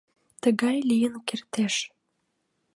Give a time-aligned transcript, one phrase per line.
[0.41, 1.75] —Тыгат лийын кертеш.